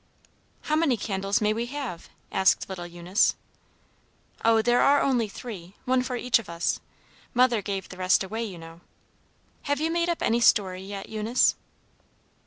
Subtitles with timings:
[0.63, 3.35] "How many candles may we have?" asked little Eunice.
[4.43, 6.79] "Oh, there are only three, one for each of us.
[7.35, 8.81] Mother gave the rest away, you know.
[9.69, 11.55] Have you made up any story yet, Eunice?"